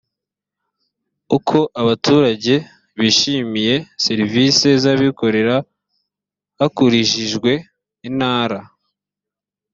[1.37, 2.55] uko abaturage
[2.99, 5.55] bishimiye serivisi z abikorera
[6.59, 7.51] hakurijijwe
[8.07, 8.59] intara